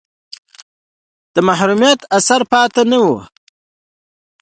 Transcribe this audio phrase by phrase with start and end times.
[1.33, 3.17] د محرومیت اثر پاتې نه وي.